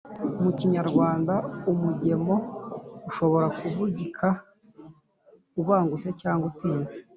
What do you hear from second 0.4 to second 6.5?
mu kinyarwanda, umugemo ushobora kuvugika ubangutse cyangwa